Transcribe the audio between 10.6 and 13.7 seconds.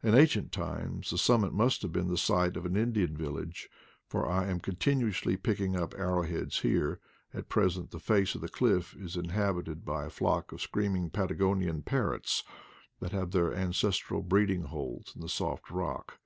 screaming Patagonian parrots, that have their